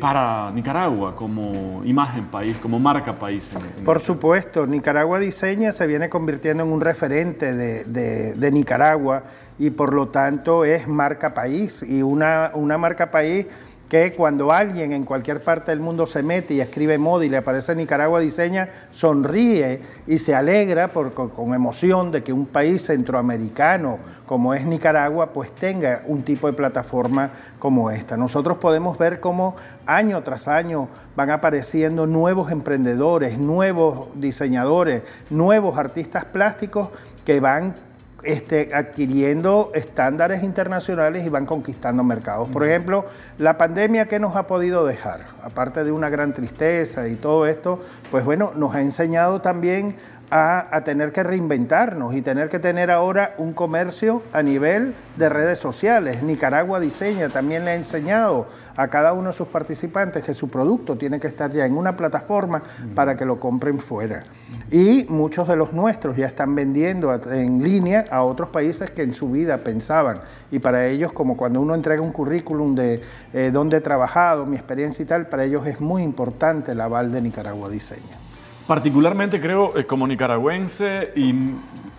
para 0.00 0.50
Nicaragua 0.50 1.14
como 1.14 1.82
imagen 1.84 2.24
país, 2.28 2.56
como 2.56 2.78
marca 2.78 3.12
país. 3.12 3.50
Por 3.84 4.00
supuesto, 4.00 4.66
Nicaragua 4.66 5.18
Diseña 5.18 5.72
se 5.72 5.86
viene 5.86 6.08
convirtiendo 6.08 6.62
en 6.62 6.72
un 6.72 6.80
referente 6.80 7.52
de, 7.52 7.84
de, 7.84 8.50
Nicaragua 8.50 9.24
y 9.58 9.68
por 9.68 9.92
lo 9.92 10.08
tanto 10.08 10.64
es 10.64 10.88
marca 10.88 11.34
país 11.34 11.82
y 11.82 12.00
una, 12.00 12.50
una 12.54 12.78
marca 12.78 13.10
país 13.10 13.46
que 13.88 14.12
cuando 14.12 14.52
alguien 14.52 14.92
en 14.92 15.04
cualquier 15.04 15.42
parte 15.42 15.70
del 15.70 15.80
mundo 15.80 16.06
se 16.06 16.22
mete 16.22 16.54
y 16.54 16.60
escribe 16.60 16.98
moda 16.98 17.24
y 17.24 17.28
le 17.28 17.38
aparece 17.38 17.74
Nicaragua 17.74 18.20
Diseña, 18.20 18.68
sonríe 18.90 19.80
y 20.06 20.18
se 20.18 20.34
alegra 20.34 20.88
por, 20.88 21.14
con, 21.14 21.54
emoción 21.54 22.12
de 22.12 22.22
que 22.22 22.32
un 22.32 22.46
país 22.46 22.84
centroamericano 22.84 23.98
como 24.26 24.52
es 24.52 24.66
Nicaragua, 24.66 25.32
pues 25.32 25.52
tenga 25.52 26.02
un 26.06 26.22
tipo 26.22 26.46
de 26.46 26.52
plataforma 26.52 27.30
como 27.58 27.90
esta. 27.90 28.16
Nosotros 28.18 28.58
podemos 28.58 28.98
ver 28.98 29.20
cómo 29.20 29.56
año 29.86 30.22
tras 30.22 30.48
año 30.48 30.88
van 31.16 31.30
apareciendo 31.30 32.06
nuevos 32.06 32.52
emprendedores, 32.52 33.38
nuevos 33.38 34.08
diseñadores, 34.14 35.02
nuevos 35.30 35.78
artistas 35.78 36.26
plásticos 36.26 36.90
que 37.24 37.40
van 37.40 37.87
este, 38.24 38.70
adquiriendo 38.74 39.70
estándares 39.74 40.42
internacionales 40.42 41.24
y 41.24 41.28
van 41.28 41.46
conquistando 41.46 42.02
mercados. 42.02 42.48
Por 42.48 42.64
ejemplo, 42.66 43.04
la 43.38 43.56
pandemia 43.56 44.06
que 44.06 44.18
nos 44.18 44.36
ha 44.36 44.46
podido 44.46 44.84
dejar, 44.86 45.26
aparte 45.42 45.84
de 45.84 45.92
una 45.92 46.08
gran 46.08 46.32
tristeza 46.32 47.08
y 47.08 47.14
todo 47.14 47.46
esto, 47.46 47.80
pues 48.10 48.24
bueno, 48.24 48.52
nos 48.56 48.74
ha 48.74 48.80
enseñado 48.80 49.40
también 49.40 49.96
a, 50.30 50.82
tener 50.84 51.12
que 51.12 51.22
reinventarnos 51.22 52.14
y 52.14 52.22
tener 52.22 52.48
que 52.48 52.58
tener 52.58 52.90
ahora 52.90 53.34
un 53.38 53.52
comercio 53.52 54.22
a 54.32 54.42
nivel 54.42 54.94
de 55.16 55.28
redes 55.28 55.58
sociales. 55.58 56.22
Nicaragua 56.22 56.80
Diseña 56.80 57.28
también 57.28 57.64
le 57.64 57.72
ha 57.72 57.74
enseñado 57.74 58.46
a 58.76 58.88
cada 58.88 59.12
uno 59.12 59.28
de 59.28 59.32
sus 59.32 59.48
participantes 59.48 60.24
que 60.24 60.34
su 60.34 60.48
producto 60.48 60.96
tiene 60.96 61.18
que 61.18 61.26
estar 61.26 61.50
ya 61.52 61.66
en 61.66 61.76
una 61.76 61.96
plataforma 61.96 62.62
para 62.94 63.16
que 63.16 63.24
lo 63.24 63.40
compren 63.40 63.78
fuera. 63.78 64.24
Y 64.70 65.06
muchos 65.08 65.48
de 65.48 65.56
los 65.56 65.72
nuestros 65.72 66.16
ya 66.16 66.26
están 66.26 66.54
vendiendo 66.54 67.12
en 67.30 67.62
línea 67.62 68.04
a 68.10 68.22
otros 68.22 68.50
países 68.50 68.90
que 68.90 69.02
en 69.02 69.14
su 69.14 69.30
vida 69.30 69.58
pensaban. 69.58 70.20
Y 70.50 70.58
para 70.58 70.86
ellos, 70.86 71.12
como 71.12 71.36
cuando 71.36 71.60
uno 71.60 71.74
entrega 71.74 72.02
un 72.02 72.12
currículum 72.12 72.74
de 72.74 73.00
eh, 73.32 73.50
dónde 73.52 73.78
he 73.78 73.80
trabajado, 73.80 74.46
mi 74.46 74.56
experiencia 74.56 75.02
y 75.02 75.06
tal, 75.06 75.28
para 75.28 75.44
ellos 75.44 75.66
es 75.66 75.80
muy 75.80 76.02
importante 76.02 76.72
el 76.72 76.80
aval 76.80 77.12
de 77.12 77.22
Nicaragua 77.22 77.68
Diseña. 77.68 78.27
Particularmente 78.68 79.40
creo 79.40 79.78
eh, 79.78 79.86
como 79.86 80.06
nicaragüense 80.06 81.12
y 81.16 81.34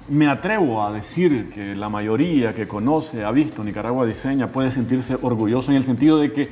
me 0.08 0.28
atrevo 0.28 0.84
a 0.84 0.94
decir 0.94 1.50
que 1.50 1.76
la 1.76 1.90
mayoría 1.90 2.54
que 2.54 2.68
conoce, 2.68 3.24
ha 3.24 3.32
visto 3.32 3.64
Nicaragua 3.64 4.06
Diseña 4.06 4.52
puede 4.52 4.70
sentirse 4.70 5.18
orgulloso 5.20 5.72
en 5.72 5.78
el 5.78 5.84
sentido 5.84 6.20
de 6.20 6.32
que 6.32 6.48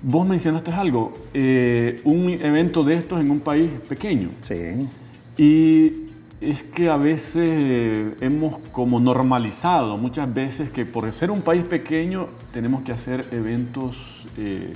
vos 0.00 0.26
mencionaste 0.26 0.72
algo, 0.72 1.12
eh, 1.34 2.00
un 2.04 2.30
evento 2.30 2.82
de 2.82 2.94
estos 2.94 3.20
en 3.20 3.30
un 3.30 3.40
país 3.40 3.70
pequeño. 3.86 4.30
Sí. 4.40 4.88
Y 5.36 5.92
es 6.40 6.62
que 6.62 6.88
a 6.88 6.96
veces 6.96 8.14
hemos 8.22 8.56
como 8.72 9.00
normalizado 9.00 9.98
muchas 9.98 10.32
veces 10.32 10.70
que 10.70 10.86
por 10.86 11.12
ser 11.12 11.30
un 11.30 11.42
país 11.42 11.64
pequeño 11.64 12.28
tenemos 12.54 12.84
que 12.84 12.92
hacer 12.92 13.26
eventos 13.32 14.26
eh, 14.38 14.72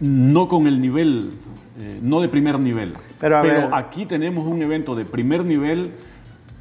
no 0.00 0.48
con 0.48 0.66
el 0.66 0.80
nivel 0.80 1.32
eh, 1.78 1.98
no 2.00 2.22
de 2.22 2.28
primer 2.28 2.58
nivel. 2.58 2.94
Pero, 3.20 3.38
aquí 3.74 4.06
tenemos 4.06 4.46
un 4.46 4.62
evento 4.62 4.94
de 4.94 5.04
primer 5.04 5.44
nivel 5.44 5.92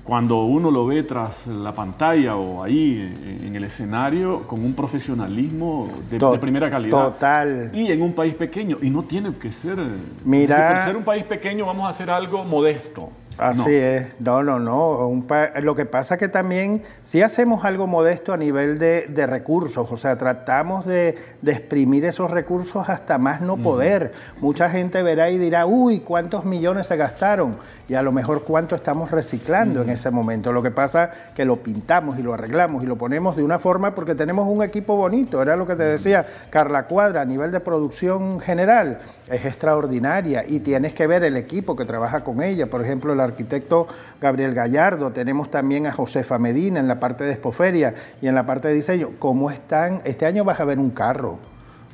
cuando 0.04 0.44
uno 0.44 0.70
lo 0.70 0.86
ve 0.86 1.04
tras 1.04 1.48
la 1.48 1.72
pantalla 1.72 2.36
o 2.36 2.62
ahí 2.62 3.00
eh, 3.00 3.48
en 3.48 3.56
el 3.56 3.64
escenario 3.64 4.42
con 4.42 4.64
un 4.64 4.74
profesionalismo 4.74 5.88
de, 6.10 6.20
primera 6.38 6.70
calidad. 6.70 7.14
Total. 7.14 7.72
Y 7.74 7.92
en 7.92 8.02
un 8.02 8.12
país 8.14 8.36
pequeño. 8.36 8.78
Y 8.82 8.90
no 8.90 9.04
tiene 9.04 9.34
que 9.34 9.52
ser... 9.52 9.78
Mira... 10.26 10.74
por 10.74 10.84
ser 10.84 10.98
un 10.98 11.04
país 11.04 11.24
pequeño 11.24 11.66
vamos 11.66 11.86
a 11.88 11.90
hacer 11.90 12.10
algo 12.10 12.44
modesto. 12.44 13.10
Así 13.38 13.76
es, 13.76 14.16
no, 14.20 14.44
no, 14.44 14.60
no. 14.60 15.24
lo 15.62 15.76
que 15.76 15.86
pasa 15.86 16.18
que 16.18 16.30
también 16.30 16.84
si 17.02 17.22
hacemos 17.22 17.66
algo 17.66 17.86
modesto 17.86 18.32
a 18.32 18.38
nivel 18.38 18.80
de, 18.80 19.28
recursos, 19.28 19.92
o 19.92 19.98
sea, 19.98 20.18
tratamos 20.18 20.86
de, 20.86 21.16
exprimir 21.46 22.06
esos 22.06 22.32
recursos 22.32 22.88
hasta 22.90 23.18
más 23.18 23.42
no 23.42 23.58
poder. 23.58 24.14
Mucha 24.40 24.70
gente 24.70 25.04
verá 25.04 25.30
y 25.30 25.38
dirá, 25.38 25.66
uy, 25.66 26.00
¿cuántos 26.00 26.46
millones 26.46 26.88
se 26.88 26.96
gastaron? 26.96 27.58
Y 27.88 27.96
a 27.96 28.02
lo 28.02 28.12
mejor 28.12 28.44
cuánto 28.44 28.76
estamos 28.76 29.12
reciclando 29.12 29.82
en 29.82 29.90
ese 29.90 30.12
momento. 30.12 30.54
Lo 30.54 30.64
que 30.64 30.72
pasa 30.72 31.12
que 31.36 31.46
lo 31.46 31.62
pintamos 31.62 32.18
y 32.18 32.24
lo 32.24 32.34
arreglamos 32.34 32.84
y 32.84 32.88
lo 32.88 32.98
ponemos 32.98 33.36
de 33.36 33.44
una 33.44 33.60
forma 33.60 33.94
porque 33.94 34.16
tenemos 34.16 34.48
un 34.48 34.64
equipo 34.64 34.96
bonito. 34.96 35.42
Era 35.42 35.56
lo 35.56 35.68
que 35.68 35.76
te 35.76 35.84
decía, 35.84 36.26
Carla 36.50 36.88
Cuadra, 36.88 37.22
a 37.22 37.26
nivel 37.26 37.52
de 37.52 37.60
producción 37.60 38.40
general, 38.40 39.00
es 39.28 39.46
extraordinaria 39.46 40.44
y 40.48 40.60
tienes 40.60 40.94
que 40.94 41.08
ver 41.08 41.24
el 41.24 41.36
equipo 41.38 41.76
que 41.76 41.86
trabaja 41.86 42.24
con 42.24 42.44
ella. 42.44 42.68
Por 42.68 42.84
ejemplo, 42.84 43.16
la 43.16 43.24
arquitecto 43.24 43.88
Gabriel 44.22 44.54
Gallardo, 44.54 45.12
tenemos 45.12 45.50
también 45.50 45.88
a 45.88 45.92
Josefa 45.92 46.38
Medina 46.38 46.80
en 46.80 46.88
la 46.88 47.00
parte 47.00 47.24
de 47.24 47.32
expoferia 47.32 47.94
y 48.22 48.28
en 48.28 48.36
la 48.36 48.46
parte 48.46 48.68
de 48.68 48.76
diseño. 48.76 49.12
¿Cómo 49.20 49.50
están? 49.50 50.02
Este 50.06 50.26
año 50.26 50.44
vas 50.44 50.60
a 50.60 50.66
ver 50.66 50.78
un 50.78 50.92
carro, 50.92 51.40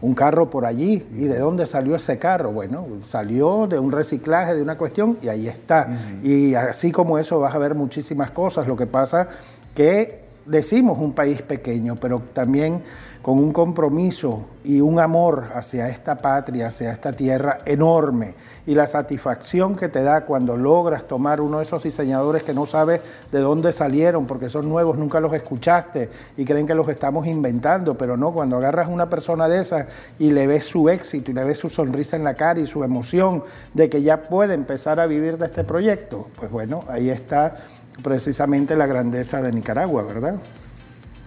un 0.01 0.13
carro 0.13 0.49
por 0.49 0.65
allí. 0.65 1.07
¿Y 1.15 1.25
de 1.25 1.39
dónde 1.39 1.65
salió 1.65 1.95
ese 1.95 2.17
carro? 2.19 2.51
Bueno, 2.51 2.85
salió 3.01 3.67
de 3.67 3.79
un 3.79 3.91
reciclaje, 3.91 4.53
de 4.53 4.61
una 4.61 4.77
cuestión 4.77 5.17
y 5.21 5.29
ahí 5.29 5.47
está. 5.47 5.89
Y 6.23 6.55
así 6.55 6.91
como 6.91 7.17
eso 7.17 7.39
vas 7.39 7.55
a 7.55 7.57
ver 7.59 7.75
muchísimas 7.75 8.31
cosas. 8.31 8.67
Lo 8.67 8.75
que 8.75 8.87
pasa 8.87 9.29
que 9.73 10.21
decimos 10.45 10.97
un 10.97 11.13
país 11.13 11.41
pequeño, 11.41 11.95
pero 11.95 12.21
también 12.33 12.81
con 13.21 13.37
un 13.37 13.51
compromiso 13.51 14.47
y 14.63 14.81
un 14.81 14.99
amor 14.99 15.49
hacia 15.53 15.89
esta 15.89 16.15
patria, 16.15 16.67
hacia 16.67 16.91
esta 16.91 17.13
tierra 17.13 17.59
enorme. 17.65 18.33
Y 18.65 18.73
la 18.73 18.87
satisfacción 18.87 19.75
que 19.75 19.89
te 19.89 20.01
da 20.01 20.25
cuando 20.25 20.57
logras 20.57 21.07
tomar 21.07 21.39
uno 21.39 21.57
de 21.57 21.63
esos 21.63 21.83
diseñadores 21.83 22.43
que 22.43 22.53
no 22.53 22.65
sabes 22.65 23.01
de 23.31 23.39
dónde 23.39 23.71
salieron, 23.73 24.25
porque 24.25 24.49
son 24.49 24.67
nuevos, 24.67 24.97
nunca 24.97 25.19
los 25.19 25.33
escuchaste 25.33 26.09
y 26.35 26.45
creen 26.45 26.65
que 26.65 26.73
los 26.73 26.89
estamos 26.89 27.27
inventando, 27.27 27.95
pero 27.95 28.17
no, 28.17 28.31
cuando 28.31 28.57
agarras 28.57 28.87
a 28.87 28.91
una 28.91 29.09
persona 29.09 29.47
de 29.47 29.59
esa 29.59 29.87
y 30.17 30.31
le 30.31 30.47
ves 30.47 30.65
su 30.65 30.89
éxito 30.89 31.31
y 31.31 31.33
le 31.35 31.43
ves 31.43 31.59
su 31.59 31.69
sonrisa 31.69 32.15
en 32.17 32.23
la 32.23 32.33
cara 32.33 32.59
y 32.59 32.65
su 32.65 32.83
emoción 32.83 33.43
de 33.73 33.89
que 33.89 34.01
ya 34.01 34.23
puede 34.23 34.55
empezar 34.55 34.99
a 34.99 35.05
vivir 35.05 35.37
de 35.37 35.45
este 35.45 35.63
proyecto, 35.63 36.27
pues 36.37 36.51
bueno, 36.51 36.83
ahí 36.87 37.09
está 37.09 37.55
precisamente 38.01 38.75
la 38.75 38.87
grandeza 38.87 39.41
de 39.41 39.51
Nicaragua, 39.51 40.03
¿verdad? 40.03 40.39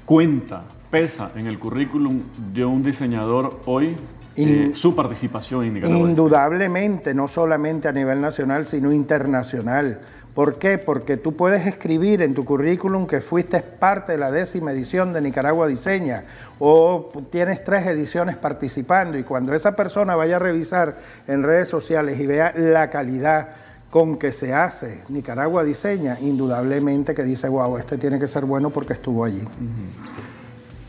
Cuenta 0.07 0.65
pesa 0.95 1.33
en 1.35 1.49
el 1.49 1.59
currículum 1.59 2.23
de 2.53 2.65
un 2.65 2.85
diseñador 2.85 3.59
hoy 3.67 3.97
eh, 4.37 4.71
su 4.75 4.95
participación 4.95 5.65
en 5.65 5.75
Nicaragua? 5.75 6.09
Indudablemente, 6.09 7.15
no 7.15 7.27
solamente 7.27 7.89
a 7.89 7.93
nivel 7.93 8.21
nacional, 8.21 8.65
sino 8.65 8.93
internacional. 8.93 9.99
¿Por 10.35 10.57
qué? 10.57 10.79
Porque 10.79 11.17
tú 11.17 11.35
puedes 11.35 11.67
escribir 11.67 12.23
en 12.23 12.33
tu 12.33 12.45
currículum 12.45 13.09
que 13.09 13.21
fuiste 13.21 13.61
parte 13.61 14.13
de 14.13 14.19
la 14.19 14.31
décima 14.31 14.71
edición 14.71 15.13
de 15.13 15.21
Nicaragua 15.21 15.67
Diseña 15.67 16.23
o 16.61 17.11
tienes 17.29 17.65
tres 17.65 17.85
ediciones 17.89 18.37
participando 18.37 19.19
y 19.19 19.25
cuando 19.25 19.53
esa 19.53 19.75
persona 19.75 20.15
vaya 20.15 20.37
a 20.37 20.39
revisar 20.39 20.97
en 21.27 21.43
redes 21.43 21.69
sociales 21.69 22.21
y 22.21 22.27
vea 22.29 22.55
la 22.57 22.89
calidad 22.89 23.49
con 23.91 24.17
que 24.17 24.31
se 24.31 24.55
hace 24.55 25.03
Nicaragua 25.09 25.65
Diseña, 25.65 26.19
indudablemente 26.21 27.17
que 27.17 27.25
dice, 27.25 27.49
wow, 27.49 27.79
este 27.79 27.99
tiene 27.99 28.21
que 28.21 28.29
ser 28.29 28.45
bueno 28.45 28.71
porque 28.71 28.93
estuvo 28.93 29.25
allí. 29.25 29.43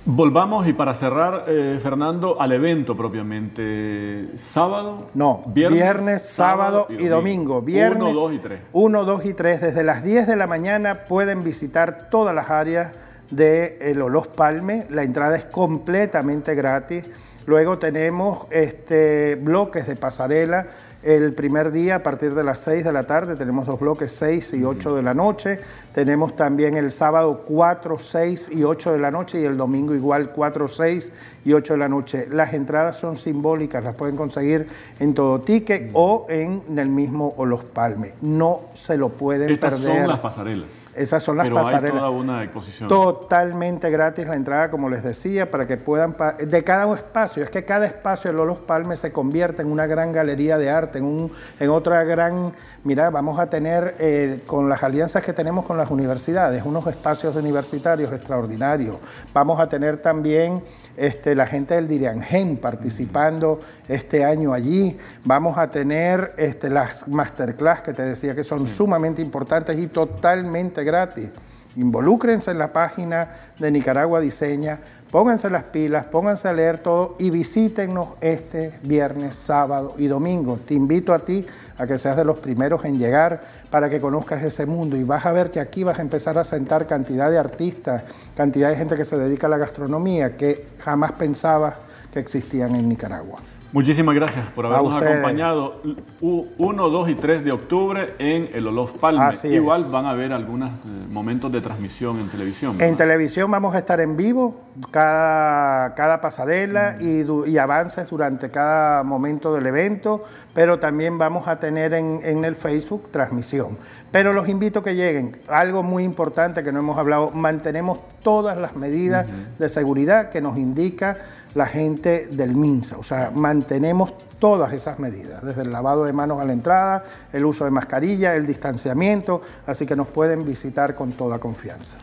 Volvamos 0.08 0.68
y 0.68 0.74
para 0.74 0.94
cerrar, 0.94 1.46
eh, 1.48 1.80
Fernando, 1.82 2.40
al 2.40 2.52
evento 2.52 2.96
propiamente. 2.96 4.30
¿Sábado? 4.36 5.08
No, 5.16 5.42
viernes, 5.48 6.22
sábado, 6.22 6.86
y 6.90 7.08
domingo. 7.08 7.64
Viernes, 7.64 8.10
1, 8.10 8.14
2 8.14 8.34
y 8.34 8.38
3. 8.38 8.60
1, 8.72 9.04
2 9.04 9.26
y 9.26 9.34
3. 9.34 9.62
Desde 9.62 9.84
las 9.84 10.04
10 10.04 10.28
de 10.28 10.36
la 10.36 10.46
mañana 10.46 11.06
pueden 11.06 11.44
visitar 11.44 12.10
todas 12.12 12.36
las 12.36 12.52
áreas 12.52 12.92
de 13.32 13.80
el 13.82 14.00
Olos 14.00 14.28
Palme. 14.28 14.84
La 14.92 15.02
entrada 15.02 15.36
es 15.38 15.46
completamente 15.46 16.54
gratis. 16.54 17.06
Luego 17.48 17.80
tenemos 17.80 18.46
este, 18.52 19.34
bloques 19.34 19.88
de 19.88 19.96
pasarela 19.96 20.68
el 21.06 21.34
primer 21.34 21.72
día 21.72 21.96
a 21.96 22.04
partir 22.04 22.34
de 22.34 22.44
las 22.44 22.60
6 22.60 22.84
de 22.84 22.92
la 22.92 23.04
tarde 23.06 23.36
tenemos 23.36 23.68
dos 23.68 23.80
bloques, 23.80 24.12
6 24.12 24.56
y 24.56 24.64
8 24.64 24.96
de 24.96 25.04
la 25.04 25.14
noche. 25.14 25.60
Tenemos 25.94 26.36
también 26.36 26.76
el 26.76 26.90
sábado 26.90 27.44
4, 27.46 28.00
6 28.00 28.50
y 28.52 28.64
8 28.64 28.94
de 28.94 29.00
la 29.00 29.12
noche 29.12 29.40
y 29.40 29.46
el 29.46 29.56
domingo 29.56 29.94
igual 29.94 30.32
4, 30.32 30.68
6 30.68 31.14
y 31.46 31.54
8 31.54 31.74
de 31.74 31.80
la 31.80 31.88
noche. 31.88 32.28
Las 32.32 32.54
entradas 32.56 32.96
son 32.96 33.18
simbólicas, 33.18 33.84
las 33.84 33.94
pueden 33.94 34.16
conseguir 34.16 34.68
en 35.00 35.14
todo 35.14 35.42
ticket 35.42 35.92
o 35.94 36.26
en 36.28 36.64
el 36.76 36.90
mismo 36.90 37.36
o 37.38 37.46
los 37.46 37.64
palmes. 37.64 38.16
No 38.22 38.62
se 38.74 38.98
lo 38.98 39.10
pueden 39.10 39.52
Estas 39.52 39.76
perder. 39.76 40.00
son 40.00 40.08
las 40.08 40.20
pasarelas. 40.20 40.86
Esas 40.96 41.22
son 41.22 41.38
las 41.38 41.46
Pero 41.46 41.56
pasarelas. 41.56 41.94
Hay 41.94 42.00
toda 42.00 42.10
una 42.10 42.44
exposición. 42.44 42.88
Totalmente 42.88 43.90
gratis 43.90 44.28
la 44.28 44.36
entrada, 44.36 44.72
como 44.72 44.90
les 44.90 45.04
decía, 45.04 45.52
para 45.52 45.68
que 45.68 45.78
puedan. 45.78 46.16
De 46.40 46.64
cada 46.64 46.92
espacio, 46.94 47.44
es 47.44 47.50
que 47.50 47.66
cada 47.66 47.86
espacio 47.86 48.32
de 48.32 48.38
Lolos 48.38 48.60
Palmes 48.60 49.00
se 49.00 49.12
convierte 49.12 49.62
en 49.62 49.72
una 49.72 49.88
gran 49.88 50.14
galería 50.14 50.58
de 50.58 50.70
arte, 50.70 50.95
en, 50.96 51.06
un, 51.06 51.32
en 51.60 51.70
otra 51.70 52.04
gran. 52.04 52.54
Mira, 52.84 53.10
vamos 53.10 53.40
a 53.40 53.50
tener, 53.50 53.96
eh, 54.00 54.42
con 54.46 54.70
las 54.70 54.84
alianzas 54.84 55.24
que 55.24 55.34
tenemos 55.34 55.66
con 55.66 55.78
las 55.78 55.92
universidades, 55.92 56.64
unos 56.66 56.88
espacios 56.88 57.36
universitarios 57.36 58.12
extraordinarios. 58.12 58.98
Vamos 59.34 59.60
a 59.60 59.68
tener 59.68 59.98
también 59.98 60.62
este, 60.98 61.36
la 61.36 61.46
gente 61.46 61.76
del 61.76 61.88
Diriangén 61.88 62.58
participando 62.58 63.60
este 63.88 64.24
año 64.24 64.54
allí. 64.54 64.98
Vamos 65.24 65.58
a 65.58 65.70
tener 65.70 66.34
este, 66.38 66.70
las 66.70 67.08
masterclass 67.08 67.82
que 67.82 67.94
te 67.94 68.04
decía 68.04 68.36
que 68.36 68.44
son 68.44 68.68
sumamente 68.68 69.22
importantes 69.22 69.78
y 69.78 69.88
totalmente 69.88 70.84
gratis. 70.84 71.32
Involúcrense 71.76 72.52
en 72.52 72.58
la 72.58 72.72
página 72.72 73.30
de 73.60 73.70
Nicaragua 73.70 74.22
Diseña, 74.22 74.80
pónganse 75.12 75.50
las 75.50 75.64
pilas, 75.64 76.06
pónganse 76.06 76.48
a 76.48 76.54
leer 76.54 76.78
todo 76.78 77.16
y 77.20 77.30
visítennos 77.30 78.10
este 78.22 78.80
viernes, 78.84 79.36
sábado 79.36 79.94
y 79.98 80.08
domingo. 80.08 80.60
Te 80.66 80.74
invito 80.74 81.14
a 81.14 81.20
ti 81.20 81.46
a 81.78 81.86
que 81.86 81.98
seas 81.98 82.16
de 82.16 82.24
los 82.24 82.40
primeros 82.40 82.86
en 82.86 82.98
llegar 82.98 83.42
para 83.70 83.90
que 83.90 84.00
conozcas 84.00 84.42
ese 84.44 84.66
mundo 84.66 84.96
y 84.96 85.04
vas 85.04 85.26
a 85.26 85.32
ver 85.32 85.52
que 85.52 85.60
aquí 85.60 85.84
vas 85.84 86.00
a 86.00 86.02
empezar 86.02 86.38
a 86.38 86.44
sentar 86.44 86.88
cantidad 86.88 87.30
de 87.30 87.38
artistas, 87.38 88.04
cantidad 88.36 88.70
de 88.70 88.78
gente 88.78 88.96
que 88.96 89.06
se 89.06 89.18
dedica 89.18 89.48
a 89.48 89.50
la 89.50 89.58
gastronomía 89.58 90.38
que 90.38 90.66
jamás 90.80 91.12
pensabas 91.14 91.76
que 92.12 92.20
existían 92.20 92.76
en 92.76 92.88
Nicaragua. 92.88 93.40
Muchísimas 93.76 94.16
gracias 94.16 94.46
por 94.56 94.66
habernos 94.66 95.04
acompañado 95.04 95.82
1, 96.22 96.90
2 96.90 97.10
y 97.10 97.16
3 97.16 97.44
de 97.44 97.52
octubre 97.52 98.14
en 98.20 98.50
el 98.54 98.68
Olof 98.68 98.94
Palme. 98.94 99.30
Igual 99.52 99.84
van 99.92 100.06
a 100.06 100.12
haber 100.12 100.32
algunos 100.32 100.70
eh, 100.70 101.08
momentos 101.10 101.52
de 101.52 101.60
transmisión 101.60 102.18
en 102.22 102.30
televisión. 102.30 102.82
En 102.82 102.96
televisión 102.96 103.52
vamos 103.52 103.76
a 103.76 103.80
estar 103.80 104.00
en 104.00 104.16
vivo 104.16 104.62
cada, 104.92 105.94
cada 105.94 106.22
pasarela 106.22 106.96
y, 107.02 107.26
y, 107.52 107.58
avances 107.58 108.10
durante 108.10 108.50
cada 108.50 109.04
momento 109.04 109.54
del 109.54 109.68
evento, 109.68 110.24
pero 110.54 110.80
también 110.80 111.18
vamos 111.18 111.50
a 111.50 111.60
tener 111.60 111.94
en, 111.96 112.22
en 112.24 112.46
el 112.46 112.56
Facebook 112.56 113.10
transmisión. 113.12 113.78
Pero 114.12 114.34
los 114.34 114.48
invito 114.48 114.80
a 114.80 114.84
que 114.84 114.96
lleguen. 114.96 115.38
Algo 115.48 115.84
muy 115.84 116.04
importante 116.04 116.64
que 116.64 116.72
no 116.72 116.80
hemos 116.80 116.98
hablado, 116.98 117.32
mantenemos 117.32 118.00
todas 118.24 118.58
las 118.58 118.76
medidas 118.76 119.26
de 119.60 119.70
seguridad 119.70 120.30
que 120.30 120.42
nos 120.42 120.58
indica 120.58 121.18
la 121.54 121.66
gente 121.66 122.28
del 122.28 122.56
MINSA. 122.56 122.98
O 122.98 123.04
sea, 123.04 123.32
mantenemos 123.34 124.14
todas 124.40 124.74
esas 124.74 125.00
medidas, 125.00 125.44
desde 125.44 125.64
el 125.64 125.72
lavado 125.72 126.06
de 126.06 126.14
manos 126.14 126.40
a 126.42 126.46
la 126.46 126.54
entrada, 126.54 127.04
el 127.34 127.46
uso 127.46 127.66
de 127.66 127.72
mascarilla, 127.72 128.36
el 128.36 128.46
distanciamiento, 128.46 129.42
así 129.66 129.86
que 129.86 129.96
nos 129.96 130.08
pueden 130.08 130.46
visitar 130.46 130.96
con 130.96 131.14
toda 131.14 131.40
confianza. 131.40 131.98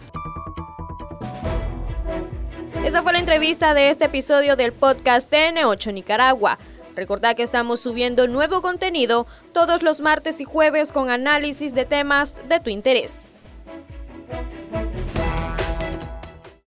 Esa 2.85 3.03
fue 3.03 3.12
la 3.12 3.20
entrevista 3.20 3.74
de 3.74 3.90
este 3.90 4.07
episodio 4.07 4.57
del 4.57 4.72
podcast 4.72 5.33
TN8 5.33 5.94
Nicaragua. 5.94 6.59
Recordad 6.94 7.37
que 7.37 7.42
estamos 7.42 7.81
subiendo 7.81 8.26
nuevo 8.28 8.61
contenido 8.61 9.26
todos 9.52 9.83
los 9.83 10.00
martes 10.00 10.40
y 10.40 10.44
jueves 10.44 10.92
con 10.92 11.11
análisis 11.11 11.74
de 11.74 11.85
temas 11.85 12.38
de 12.48 12.61
tu 12.61 12.70
interés. 12.70 13.28